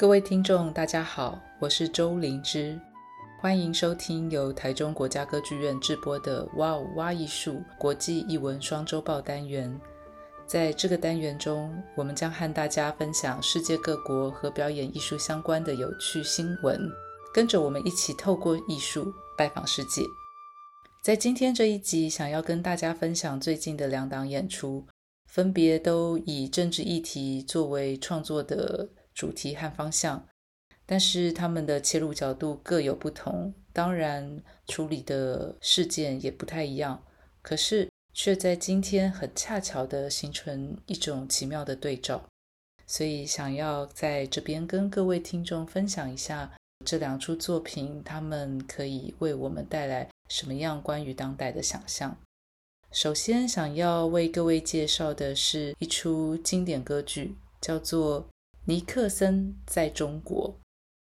[0.00, 2.80] 各位听众，大家好，我是周灵芝，
[3.38, 9.78] 欢迎收听由台中国家歌剧院制播的《哇哦哇艺术》国际艺文双周报单元。
[10.46, 16.80] 在这个单元中，我们将和大家分享世界各国和表演艺术相关的有趣新闻，
[17.34, 20.00] 跟着我们一起透过艺术拜访世界。
[21.04, 24.86] 在今天这一集，想要跟大家分享最近的两档演出，
[25.26, 28.88] 分别都以政治议题作为创作的
[29.20, 30.26] 主题和方向，
[30.86, 37.04] 但是他们的切入角度各有不同，当然处理的事件也不太一样，
[37.42, 42.24] 可是却在今天很恰巧地形成一种奇妙的对照，
[42.86, 46.50] 所以想要在这边跟各位听众分享一下
[46.86, 52.16] 这两出作品，他们可以为我们带来什么样关于当代的想象。
[52.90, 58.26] 首先想要为各位介绍的是一出经典歌剧，叫做。
[58.70, 60.56] 尼克森在中国，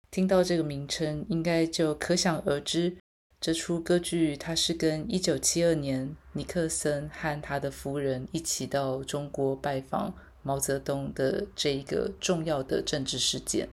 [0.10, 2.96] 听到这个名称，应该就可想而知，
[3.42, 13.68] 这出歌剧它是跟1972年尼克森和他的夫人一起到中国拜访毛泽东的这一个重要的政治事件。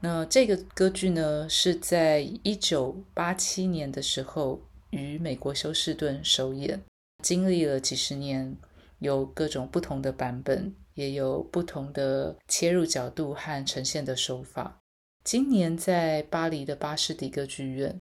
[0.00, 6.82] 那这个歌剧呢，是在1987年的时候于美国休斯顿首演，
[7.22, 8.56] 经历了几十年，
[9.00, 10.74] 有各种不同的版本。
[10.96, 14.80] 也有不同的切入角度和呈现的手法。
[15.22, 17.98] 今年在巴黎的巴士底歌剧院，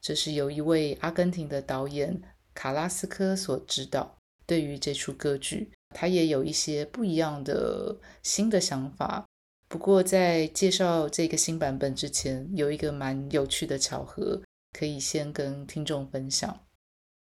[0.00, 2.20] 这是由一位阿根廷的导演
[2.54, 4.16] 卡拉斯科所指导。
[4.46, 9.26] 对于这出歌剧，他也有一些不一样的新的想法。
[9.68, 14.40] 不过，在介绍这个新版本之前，有一个蛮有趣的巧合，
[14.72, 16.58] 可以先跟听众分享。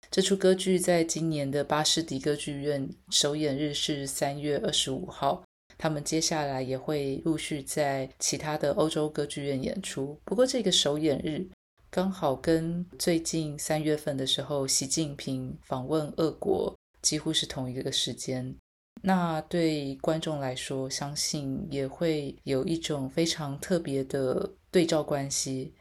[0.09, 5.43] 这出歌剧在今年的巴士底歌剧院首演日是三月二十五号，
[5.77, 10.17] 他们接下来也会陆续在其他的欧洲歌剧院演出。
[10.23, 11.45] 不过这个首演日
[11.89, 18.55] 刚好跟最近三月份的时候习近平访问俄国几乎是同一个时间，
[19.01, 25.73] 那对观众来说，相信也会有一种非常特别的对照关系。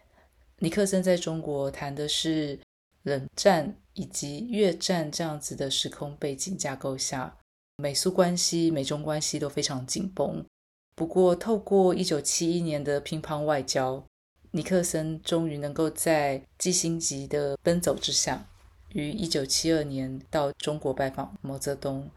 [0.58, 2.58] 尼克森在中国谈的是
[3.04, 3.76] 冷战。
[3.96, 7.36] 以及越战这样子的时空背景架构下，
[7.76, 10.44] 美苏关系、美中关系都非常紧绷。
[10.94, 14.04] 不过，透过一九七一年的乒乓外交，
[14.52, 18.46] 尼克森终于能够在季辛级的奔走之下，
[18.92, 22.10] 于一九七二年到中国拜访毛泽东。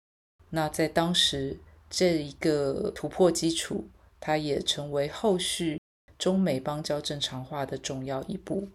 [0.49, 1.57] 那在当时，
[1.89, 3.87] 这一个突破基础，
[4.19, 5.81] 它也成为后续
[6.17, 8.67] 中美邦交正常化的重要一步。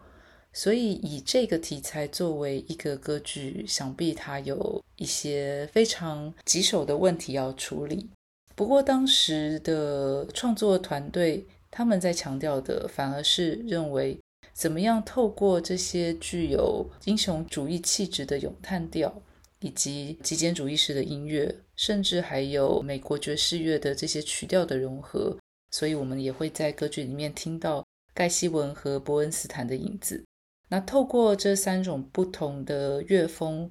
[0.57, 8.09] 所以，以这个题材作为一个歌剧，想必它有一些非常棘手的问题要处理。
[8.55, 14.17] 不过，当时的创作团队他们在强调的，反而是认为
[14.53, 19.13] 怎么样透过这些具有英雄主义气质的咏叹调，
[19.59, 25.37] 以及极简主义式的音乐，甚至还有美国爵士乐的这些曲调的融合。
[25.73, 27.85] 所以，我们也会在歌剧里面听到
[28.15, 30.25] 盖希文和伯恩斯坦的影子。
[30.75, 33.71] 那透过这三种不同的乐风，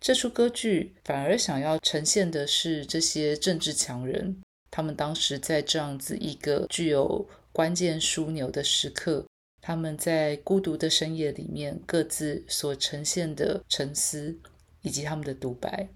[0.00, 9.26] 这出歌剧反而想要呈现的是这些政治强人，他们当时在这样子一个具有关键枢纽的时刻，
[9.60, 14.38] 他们在孤独的深夜里面各自所呈现的沉思
[14.82, 15.88] 以及他们的独白。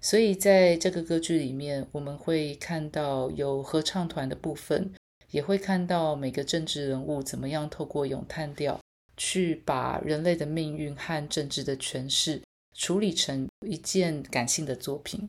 [0.00, 4.90] 所以在这个歌剧里面，我们会看到有合唱团的部分，
[5.32, 8.80] 也会看到每个政治人物怎么样透过咏叹调。
[9.18, 12.40] 去把人类的命运和政治的诠释
[12.74, 15.28] 处理成一件感性的作品。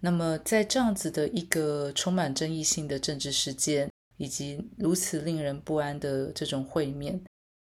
[0.00, 7.22] 那么，在这样子的一个充满争议性的政治事件，以及如此令人不安的这种会面，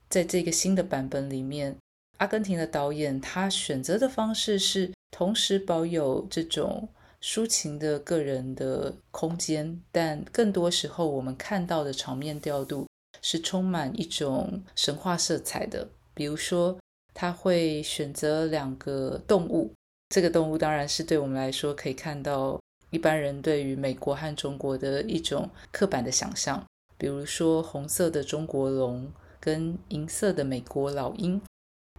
[0.09, 1.75] 在这个新的版本里面，
[2.17, 6.87] 阿根廷的导演他选择的方式是同时保有这种
[7.21, 12.87] 抒情的个人的空间，但更多时候我们看到的场面调度。
[13.21, 16.77] 是充满一种神话色彩的，比如说，
[17.13, 19.73] 他会选择两个动物，
[20.09, 22.59] 这个动物当然是对我们来说可以看到
[22.89, 26.65] 一般人对于美国和中国的一种刻板的想象，
[26.97, 31.41] 比如说红色的中国龙跟银色的美国老鹰，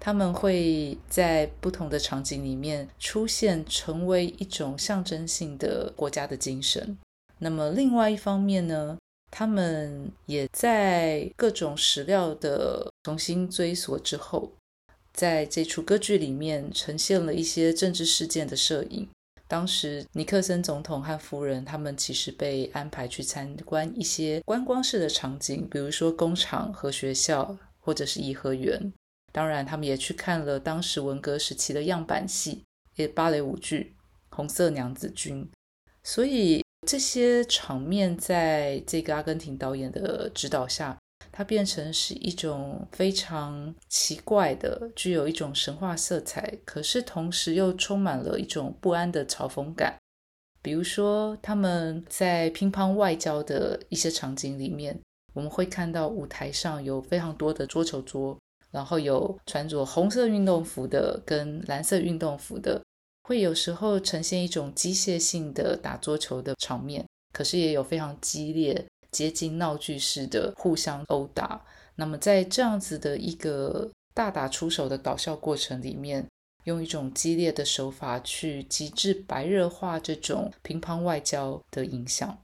[0.01, 6.99] 他们会在不同的场景里面出现，成为一种象征性的国家的精神。
[7.39, 8.99] 那么另外一方面呢，
[9.31, 14.53] 他们也在各种史料的重新追索之后，
[15.13, 19.09] 在这出歌剧里面呈现了一些政治事件的摄影，
[19.47, 28.93] 当时尼克森总统和夫人他们其实被安排去参观一些观光式的场景，比如说工厂和学校，或者是颐和园。
[29.33, 32.65] 当然，他们也去看了当时文革时期的样板戏，
[32.97, 33.95] 也芭蕾舞剧
[34.37, 35.45] 《红色娘子军》。
[36.03, 40.99] 所以这些场面在这个阿根廷导演的指导下，
[41.31, 49.97] 它变成是一种非常奇怪的、具有一种神话色彩，可是同时又充满了一种不安的嘲讽感。
[50.63, 54.99] 比如说，他们在乒乓外交的一些场景里面，
[55.33, 58.39] 我们会看到舞台上有非常多的桌球桌，
[58.71, 62.83] 然后有穿着红色运动服的跟蓝色运动服的，
[63.31, 68.85] 会有时候呈现一种机械性的打桌球的场面，可是也有非常激烈。
[69.13, 76.27] 接近闹剧式的互相殴打，那么在这样子的一个大打出手的搞笑过程里面，
[76.65, 82.37] 用一种激烈的手法去极致白热化这种乒乓外交的影响。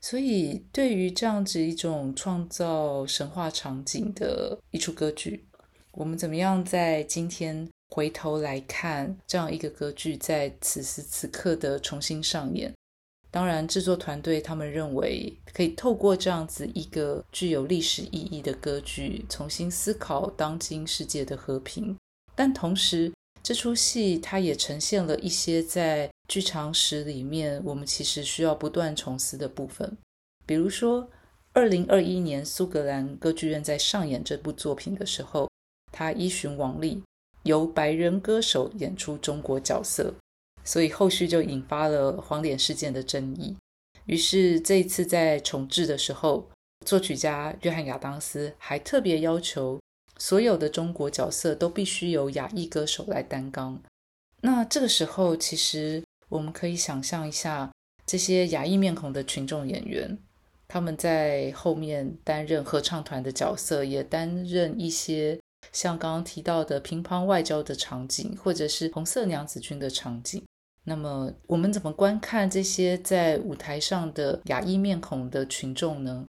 [0.00, 5.46] 所以，对于这样子一种创造神话场景的一出歌剧，
[5.92, 12.72] 我们怎么样在今天回头来看这样一个歌剧在此时此刻的重新上演？
[13.32, 21.96] 当然，制作团队他们认为可以透过这样子一个具有历史意义的歌剧，重新思考当今世界的和平。
[22.34, 29.96] 但同时，这出戏它也呈现了一些在剧场史里面我们其实需要不断重思的部分。
[30.44, 31.08] 比如说，
[31.52, 35.48] 二零二一年苏格兰歌剧院在上演这部作品的时候，
[35.92, 37.02] 他依循往例，
[37.44, 40.14] 由白人歌手演出中国角色。
[40.62, 43.56] 所以后续就引发了黄脸事件的争议。
[44.04, 46.48] 于是这一次在重制的时候，
[46.84, 49.80] 作曲家约翰亚当斯还特别要求
[50.18, 53.80] 所有的中国角色都必须由亚裔歌手来担纲。
[54.42, 57.70] 那这个时候，其实我们可以想象一下，
[58.04, 60.18] 这些亚裔面孔的群众演员，
[60.68, 65.40] 他们在后面担任合唱团的角色，也担任一些
[65.72, 70.42] 像刚刚提到的乒乓外交的场景，或者是红色娘子军的场景。
[70.84, 76.24] 那么我们怎么观看这些在舞台上的亚裔面孔的群众呢？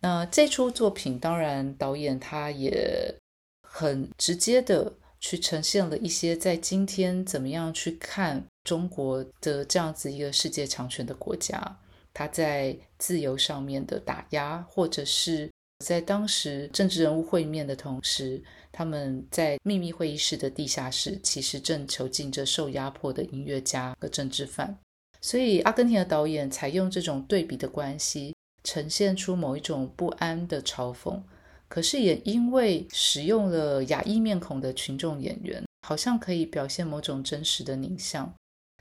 [0.00, 3.14] 那这出作品当然导演他也
[3.62, 11.78] 很直接的去呈现了一些在今天怎么样去看中国的这样子一个世界强权的国家，
[12.12, 15.48] 他在自由上面的打压，或者是
[15.78, 18.42] 在当时政治人物会面的同时。
[18.76, 24.76] 他们在秘密会议室的地下室，其实正囚禁着受压迫的音乐家和政治犯。
[25.20, 28.34] 所以，阿根廷的导演采用这种对比的关系，
[28.64, 31.22] 呈现出某一种不安的嘲讽。
[31.68, 38.34] 可是，也因为使用了亚裔面孔的群众演员，好像可以表现某种真实的凝像。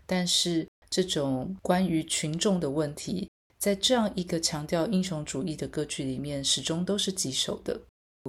[0.08, 3.30] 但是，这种关于群众的问题，
[3.60, 7.80] 在这样一个强调英雄主义的歌剧里面，始终都是棘手的。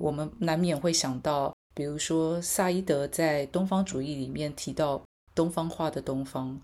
[0.01, 5.03] 我们难免会想到，比如说萨伊德在东方主义里面提到
[5.35, 6.61] 东方化的东方，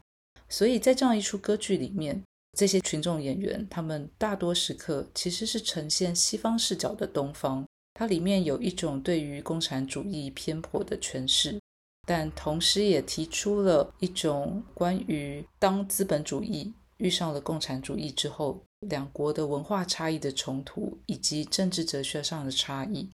[0.49, 2.23] 所以在这样一出歌剧里面，
[2.59, 11.61] 这些群众演员他们大多时刻其实是呈现西方视角的东方，它里面有一种对于共产主义偏颇的诠释，
[12.07, 23.09] 但同时也提出了一种关于当资本主义遇上了共产主义之后，两国的文化差异的冲突以及政治哲学上的差异。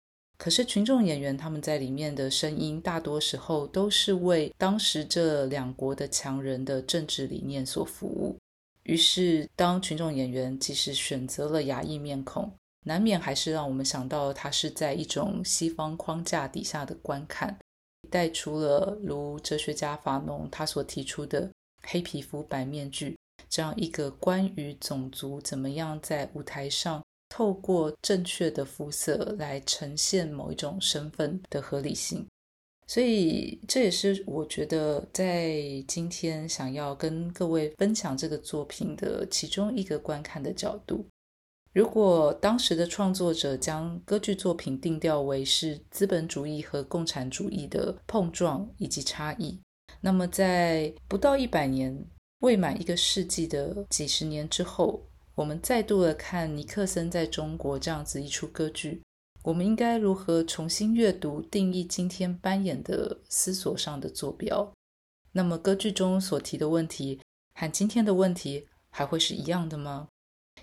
[0.43, 8.37] 可是群众演员他们在里面的声音，大多时候都是为当时这两国的强人的政治理念所服务。
[8.83, 12.53] 于是，当群众演员即使选择了亚裔面孔，
[12.87, 17.57] 难免还是让我们想到他是在一种西方框架底下的观看，
[18.11, 21.49] 带出了如哲学家法农他所提出的
[21.87, 23.17] “黑皮肤白面具”
[23.49, 27.01] 这样一个关于种族怎么样在舞台上。
[27.35, 32.27] 透过正确的肤色来呈现某一种身份的合理性，
[32.87, 41.07] 所以这也是我觉得在今天想要跟各位分享这个作品的其中一个观看的角度。
[41.73, 49.59] 如果当时的创作者将歌剧作品定调为是资本主义和共产主义的碰撞以及差异，
[50.03, 51.99] 那么在不到一百年、
[52.41, 55.03] 未满一个世纪的几十年之后，
[55.35, 59.03] 我们再度的看尼克森在中国这样子一出歌剧，
[59.43, 64.73] 我们应该如何重新阅读、定义今天扮演的思索上的坐标？
[65.33, 67.19] 那么歌剧中所提的问题
[67.55, 70.09] 和今天的问题还会是一样的吗？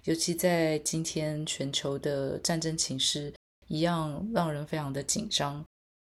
[0.04, 3.34] 尤其在今天全球的战争情势
[3.68, 5.66] 一样让人非常的紧张，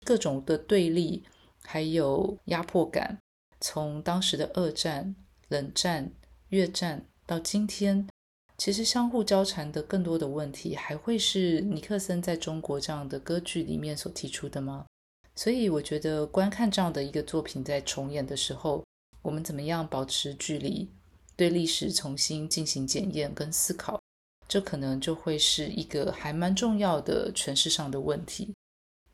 [0.05, 1.25] 各种的对立
[1.63, 3.19] 还有压迫感，
[3.61, 5.15] 从当时的二战
[5.49, 6.13] 冷战、
[6.49, 8.09] 越战到今天，
[8.59, 14.85] 其实相互交缠的更多的问题，还会是尼克森在中国这样的歌剧里面所提出的吗？
[15.37, 18.85] 所以我觉得观看这样的一个作品在重演的时候，
[19.23, 20.91] 我们怎么样保持距离，
[21.37, 24.01] 对历史重新进行检验跟思考，
[24.49, 28.53] 这可能就会是一个还蛮重要的诠释上的问题。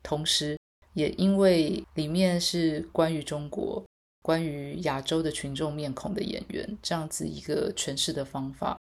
[0.01, 0.57] 同时，
[0.95, 3.85] 也因为里面是关于中国、
[4.23, 8.75] 关于亚洲的群众面孔的演员，这样子一个诠释的方法，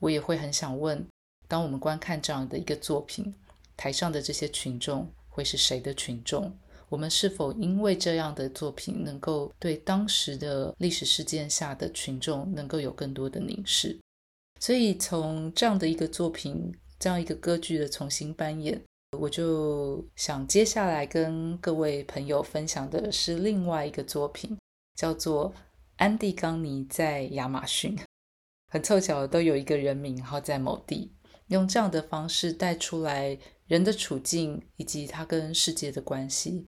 [0.00, 1.06] 我也会很想问：
[1.46, 3.32] 当我们观看这样的一个作品，
[3.76, 6.52] 台上的这些群众会是谁的群众？
[6.88, 13.96] 我们是否因为这样的作品，能够对当时的历史事件下的群众能够有更多的凝视？
[14.58, 18.82] 所以从这样的一个作品，这样一个歌剧的重新扮演。
[19.18, 24.56] 我就想接下来跟各位朋友分享的是另外一个作品，
[24.94, 25.52] 叫做
[25.96, 27.96] 《安蒂冈尼在亚马逊》。
[28.70, 31.12] 很凑巧都有一个人名，然后在某地，
[31.48, 33.36] 用这样的方式带出来
[33.66, 36.64] 人的处境以及他跟世界的关系。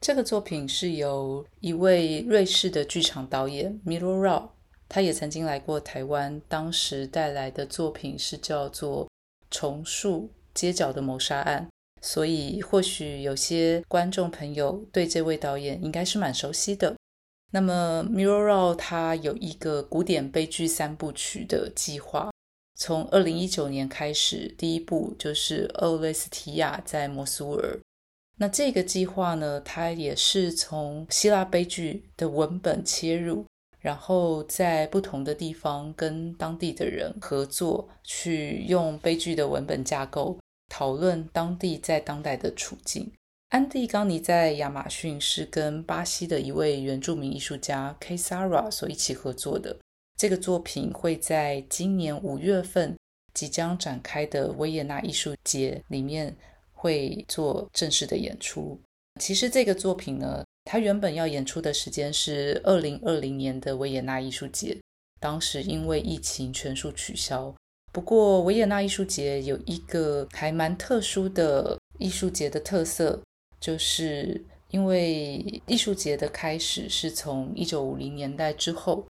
[0.00, 4.50] 这个作品是由一位瑞士的剧场导演 Miro Ra，
[4.88, 9.06] 他也曾经来过台湾，当时带来的作品是叫做
[9.50, 11.66] 《重塑街角的谋杀案》。
[12.00, 16.94] 所以，或许有些观众朋友对这位导演应该是蛮熟悉的。
[17.50, 22.30] 那么，Miro Rau 他有一个古典悲剧三部曲的计划，
[22.74, 27.76] 从二零一九年开始，第一部就是《俄雷斯提亚在摩苏尔》。
[28.36, 33.44] 那这个计划呢，它也是从希腊悲剧的文本切入，
[33.80, 40.38] 然后在不同的地方跟当地的人合作，去用悲剧的文本架构。
[40.70, 43.10] 讨论当地在当代的处境。
[43.48, 49.74] 安蒂冈尼在亚马逊是跟巴西的一位原住民艺术家 K Sara 所一起合作的。
[50.18, 52.94] 这个作品会在今年五月份
[53.32, 56.36] 即将展开的维也纳艺术节里面
[56.72, 58.78] 会做正式的演出。
[59.18, 64.76] 其实这个作品呢，它原本要演出的时间是二零二零年的维也纳艺术节，
[65.18, 67.54] 当时因为疫情全数取消。
[67.92, 73.18] 不过，维也纳艺术节有一个还蛮特殊的艺术节的特色，
[73.60, 79.06] 就是因为艺术节的开始是从一九五零年代之后，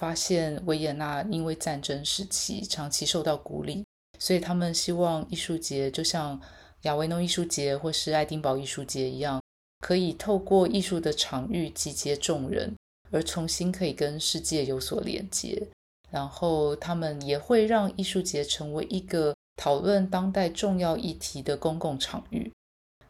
[0.00, 3.84] 发现维也纳因为战争时期长期受到孤立，
[4.18, 6.40] 所以他们希望艺术节就像
[6.82, 9.40] 亚维农艺术节或是爱丁堡艺术节一样，
[9.80, 12.74] 可以透过艺术的场域集结众人，
[13.10, 15.68] 而重新可以跟世界有所连接。
[16.10, 22.52] 然后他们也会让艺术节成为一个讨论当代重要议题的公共场域，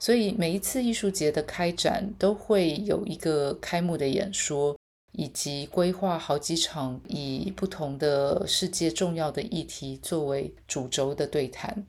[0.03, 4.77] 所以每一次艺术节的开展都会有一个开幕的演说，
[5.13, 11.87] 以及规划好几场以不同的世界重要的议题作为主轴的对谈。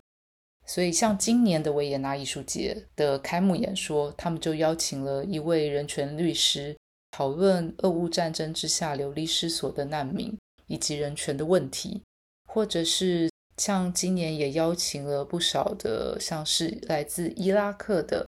[0.68, 6.78] 所以像今年的维也纳艺术节的开幕演说，他们就邀请了一位人权律师，
[7.10, 10.32] 讨论俄乌战争之下流离失所的难民。
[10.68, 12.02] 以及人权的问题，
[12.48, 18.28] 或者是像今年也邀请了不少的，像是来自伊拉克的，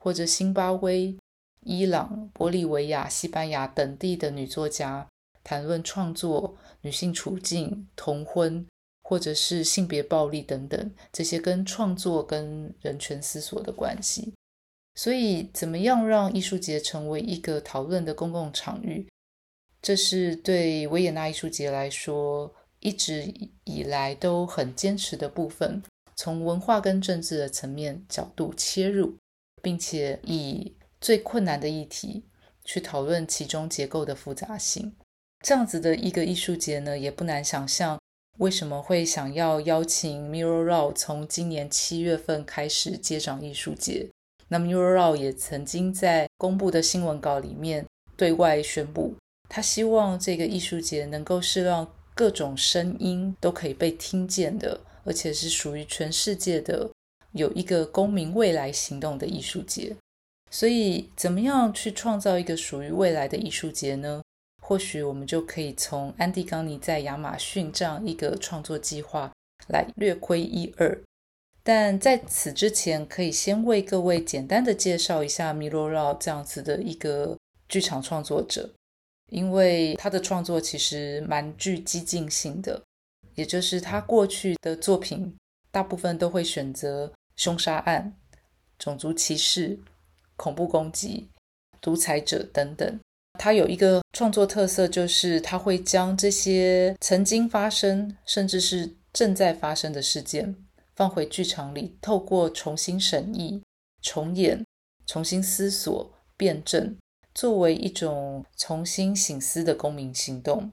[0.00, 1.16] 或者新巴威、
[1.60, 5.08] 伊朗、玻利维亚、西班牙等地的女作家，
[5.42, 8.66] 谈论创作、女性处境、同婚，
[9.02, 14.34] 或者是性别暴力等等这些跟创作跟人权思索的关系。
[14.96, 19.08] 所以，怎么样让艺术节成为一个讨论的公共场域？
[19.82, 23.32] 这是对维也纳艺术节来说一直
[23.64, 25.82] 以来都很坚持的部分，
[26.14, 29.16] 从文化跟政治的层面角度切入，
[29.62, 32.24] 并且以最困难的议题
[32.62, 34.94] 去讨论其中结构的复杂性。
[35.40, 37.98] 这样子的一个艺术节呢，也不难想象
[38.38, 44.10] 为什么会想要邀请 Miro Rau 从今年七月份开始接掌艺术节。
[44.48, 49.14] 那 Miro Rau 也曾经在公布的新闻稿里面对外宣布。
[49.48, 56.88] 他希望这个艺术节能够是让各种声音都可以被听见的，而且是属于全世界的，
[57.32, 59.96] 有一个公民未来行动的艺术节。
[60.50, 64.22] 所以，怎么样去创造一个属于未来的艺术节呢？
[64.62, 69.32] 或许我们就可以从安迪冈尼在亚马逊这样一个创作计划
[69.68, 70.98] 来略窥一二。
[71.62, 77.36] 但在此之前，可以先为各位简单的介绍一下米罗绕这样子的一个
[77.68, 78.70] 剧场创作者。
[79.34, 82.80] 因为他的创作其实蛮具激进性的，
[83.34, 85.36] 也就是他过去的作品
[85.72, 88.14] 大部分都会选择凶杀案、
[88.78, 89.76] 种族歧视、
[90.36, 91.28] 恐怖攻击、
[91.80, 93.00] 独裁者等等。
[93.40, 100.54] 他有一个创作特色，就是他会将这些曾经发生，甚至是正在发生的事件
[100.94, 103.60] 放回剧场里，透过重新审议、
[104.00, 104.64] 重演、
[105.06, 106.96] 重新思索、辩证，
[107.34, 110.70] 作为一种重新醒思的公民行动。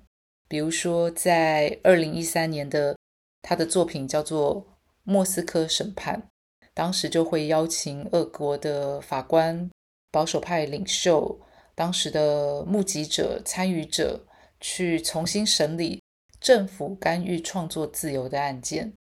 [0.47, 2.95] 比如说，在二零一三年的
[3.41, 4.61] 他的作品叫做
[5.03, 6.29] 《莫斯科审判》，
[6.73, 9.69] 当时就会邀请俄国的法官、
[10.11, 11.39] 保守派领袖。
[11.73, 14.25] 当时的目击者、参与者
[14.59, 16.03] 去重新审理
[16.39, 18.93] 政府干预创作自由的案件，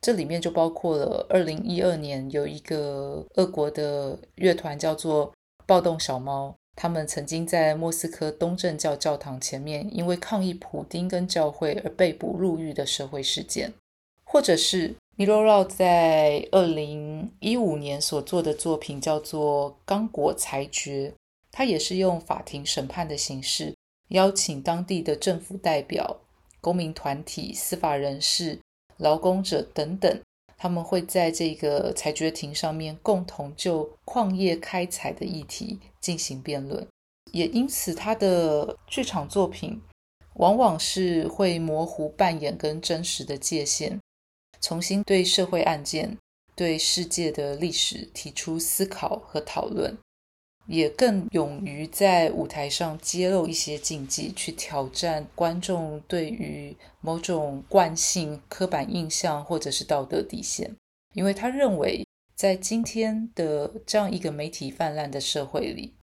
[0.00, 5.34] 这里面就包括了二零一二年有一个俄国的乐团叫做
[5.66, 13.72] 暴动小猫，他们曾经在莫斯科东正教教堂前面因为抗议普丁跟教会而被捕入狱的社会事件，
[14.24, 21.10] 或者是米罗拉在二零一五年所做的作品叫做《刚果裁决》。
[21.56, 23.76] 他也是用法庭审判的形式，
[24.08, 26.18] 邀请当地的政府代表、
[26.60, 28.58] 公民团体、司法人士、
[28.96, 30.20] 劳工者等等，
[30.64, 36.88] 他们会在这个裁决庭上面共同就矿业开采的议题进行辩论。
[37.32, 39.78] 也因此，他的剧场作品
[40.36, 44.00] 往往是会模糊扮演跟真实的界限，
[44.58, 46.16] 重新对社会案件、
[46.56, 49.94] 对世界的历史提出思考和讨论。
[50.66, 60.74] 也更勇于在舞台上揭露一些禁忌，去挑战观众对于某种惯性、刻板印象或者是道德底线。
[61.12, 65.94] 因为他认为，在今天的这样一个媒体泛滥的社会里，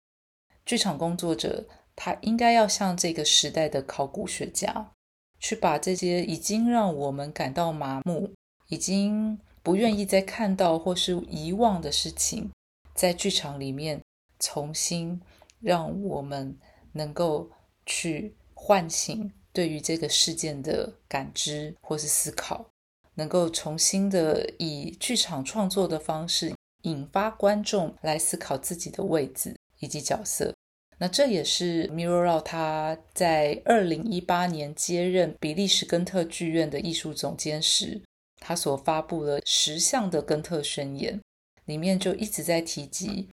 [0.63, 4.91] 剧场工作者他应该要像这个时代的考古学家，
[5.39, 8.31] 去把这些已经让我们感到麻木、
[8.69, 12.51] 已经不愿意再看到或是遗忘的事情，
[12.93, 13.99] 在剧场里面。
[14.41, 15.21] 重新
[15.61, 16.57] 让我们
[16.91, 17.49] 能够
[17.85, 22.65] 去唤醒对于这个事件的感知或是思考，
[23.13, 30.53] 能够重新的以剧场创作的方式引发观众来思考自己的位置以及角色。
[30.97, 38.01] 那这也是 m i r r o r a l 他在二零一八年接任比利时根特剧院的艺术总监时，
[38.39, 41.19] 他所发布了十项的根特宣言，
[41.65, 43.29] 里面就一直在提及。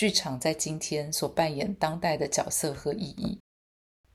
[0.00, 3.38] 剧场在今天所扮演当代的角色和意义，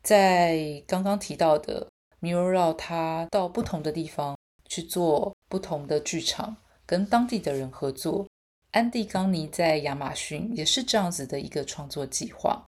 [0.01, 1.87] 在刚刚提到的
[2.21, 4.35] Milorad 他到不同的地方
[4.67, 8.25] 去做不同的剧场，跟当地的人合作。
[8.71, 12.65] 安迪冈尼在亚马逊也是这样子的一个创作计划。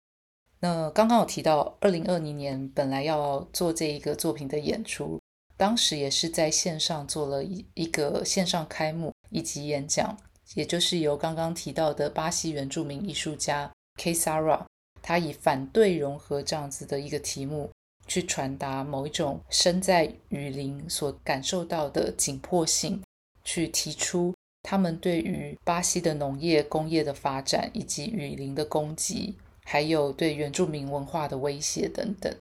[0.59, 5.19] 那刚刚有提到，二零二零年本来要做这一个作品的演出，
[5.57, 10.15] 当时也是在线上做了一一个线上开幕以及演讲。
[10.55, 14.65] 也就是由刚刚提到的巴西原住民艺术家 Kay Sara，
[15.01, 17.69] 他以反对融合这样子的一个题目，
[18.07, 23.01] 去传达某一种身在雨林所感受到的紧迫性，
[23.43, 24.33] 去提出
[24.63, 32.33] 他们对于巴西的农业工业的发展，以及雨林的攻击，还有对原住民文化的威胁等等。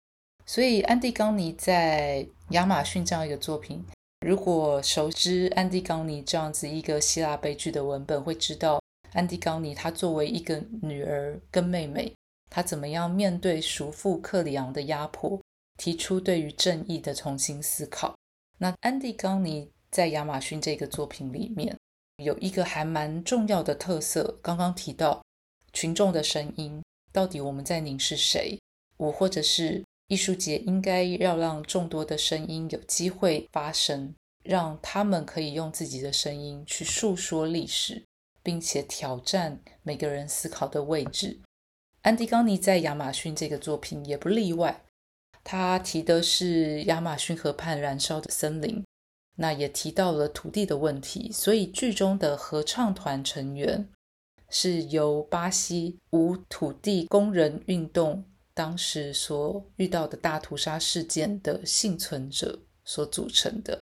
[0.45, 3.83] 所以安迪冈尼在亚马逊这样一个作品。
[4.25, 8.81] 如果熟知安迪冈尼这样子一个希腊悲剧的文本，会知道
[9.13, 12.11] 安迪冈妮她作为一个女儿跟妹妹，
[12.49, 15.39] 她怎么样面对叔父克里昂的压迫，
[15.77, 18.15] 提出对于正义的重新思考。
[18.57, 21.77] 那安迪冈尼在亚马逊这个作品里面
[22.17, 25.21] 有一个还蛮重要的特色，刚刚提到
[25.71, 26.81] 群众的声音，
[27.13, 28.59] 到底我们在凝视谁？
[28.97, 29.83] 我或者是？
[30.07, 34.13] 艺术节应该要让众多的声音有机会发声，
[34.43, 38.05] 让他们可以用自己的声音去诉说历史，
[38.43, 41.39] 并且挑战每个人思考的位置。
[42.03, 44.83] 安迪冈尼在亚马逊这个作品也不例外，
[45.43, 48.85] 他提的是亚马逊河畔燃烧的森林，
[49.37, 51.31] 那也提到了土地的问题。
[51.31, 53.89] 所以剧中的合唱团成员
[54.51, 58.23] 是由巴西无土地工人运动。
[58.55, 63.77] 当时所遇到的大屠杀事件的幸存者所组成的。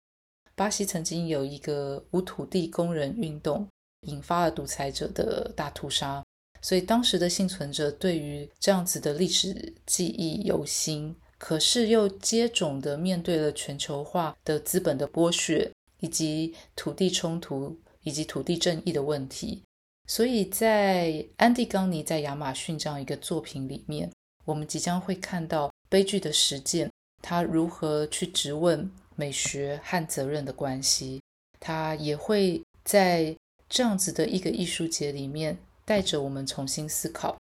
[0.55, 3.67] 巴西曾经有一个无土地工人运动，
[4.03, 6.25] 引发了独裁者的大屠杀，
[6.63, 19.65] 所以当时的幸存者对于这样子的历史记忆犹新，可是又接踵的面对了全球化的资本的剥削，以及土地冲突，以及土地正义的问题。
[20.07, 24.09] 所以在安迪冈尼在亚马逊这样一个作品里面。
[24.51, 26.91] 我们即将会看到悲剧的实践，
[27.23, 31.21] 他如何去质问美学和责任的关系。
[31.61, 33.37] 他也会在
[33.69, 37.39] 这样子的一个艺术节里面，带着我们重新思考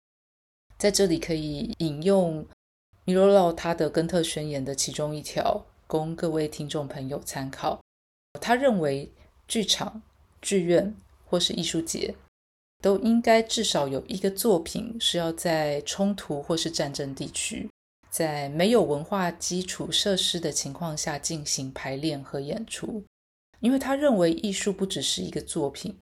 [0.78, 2.46] 在这里可以引用
[3.04, 7.80] 米罗洛他的根特宣言的其中一条，供各位听众朋友参考。
[8.40, 9.10] 他认为，
[9.48, 10.00] 剧场、
[10.40, 10.94] 剧院
[11.26, 12.14] 或是艺术节，
[12.80, 17.70] 都应该至少有一个作品是要在冲突或是战争地区，
[18.10, 23.04] 在没有文化基础设施的情况下进行排练和演出。
[23.60, 25.94] 因为他认为，艺术不只是一个作品，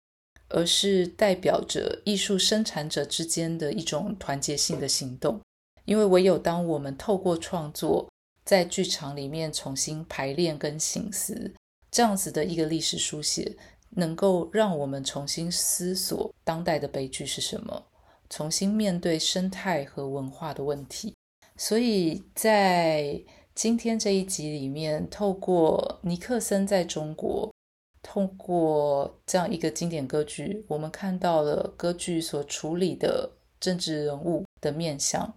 [0.50, 5.42] 而是代表着艺术生产者之间的一种团结性的行动。
[5.86, 8.08] 因为唯有当我们透过创作，
[8.46, 11.52] 在剧场里面重新排练跟省思。
[11.90, 13.56] 这样子的一个历史书写，
[13.98, 17.84] 能够让我们重新思索当代的悲剧是什么，
[18.30, 21.16] 重新面对生态和文化的问题。
[21.58, 23.20] 所以在
[23.56, 27.52] 今天这一集里面，透过尼克森在中国，
[28.04, 35.34] 透过这样一个经典歌剧，我们看到了歌剧所处理的政治人物的面相，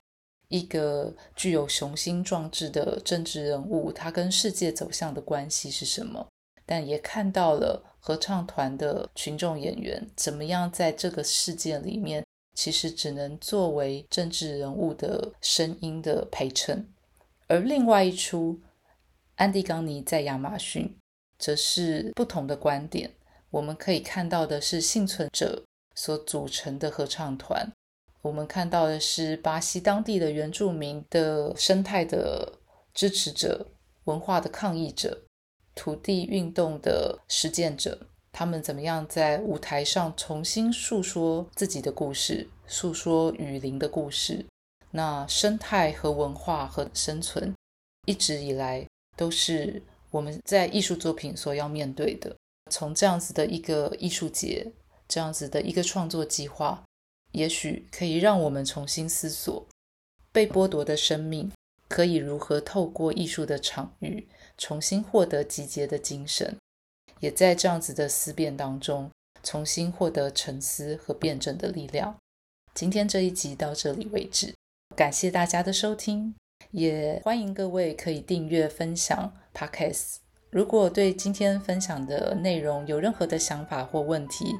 [0.49, 6.27] 一个具有雄心壮志的政治人物，他跟世界走向的关系是什么？
[6.66, 16.88] 但也看到了合唱团的群众演员怎么样在这个事件里面，其实只能作为政治人物的声音的陪衬。
[17.46, 18.60] 而另外一出，
[19.36, 20.96] 安迪·冈尼在亚马逊，
[21.38, 23.12] 则是不同的观点。
[23.50, 27.70] 我们可以看到的是幸存者所组成的合唱团，
[28.22, 32.60] 我们看到的是巴西当地的原住民的生态的
[32.94, 33.66] 支持者、
[34.04, 35.24] 文化的抗议者。
[35.74, 44.44] 土地运动的实践者，他们怎么样在舞台上重新诉说自己的故事，诉说雨林的故事？
[44.92, 47.54] 那生态和文化和生存，
[48.06, 52.35] 一直以来都是我们在艺术作品所要面对的。
[52.70, 54.72] 从这样子的一个艺术节，
[55.09, 56.83] 这样子的一个创作计划，
[57.33, 59.66] 也许可以让我们重新思索
[60.33, 61.50] 被剥夺的生命，
[61.90, 64.26] 可以如何透过艺术的场域。
[64.57, 66.55] 重新获得集结的精神，
[67.20, 69.11] 也在这样子的思辨当中，
[69.42, 72.14] 重新获得沉思和辩证的力量。
[72.74, 74.55] 今天这一集到这里为止，
[74.94, 76.35] 感谢大家的收听，
[76.72, 80.16] 也欢迎各位可以订阅分享 Podcast。
[80.50, 84.55] 如果对今天分享的内容有任何的想法或问题，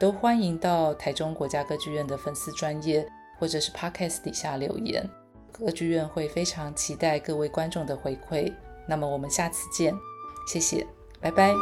[0.00, 5.08] 都欢迎到台中国家歌剧院的粉丝专页或者是 Podcast 底下留言，
[5.56, 8.52] 歌剧院会非常期待各位观众的回馈。
[8.88, 9.94] 那么我们下次见，
[10.48, 10.84] 谢谢，
[11.20, 11.54] 拜拜。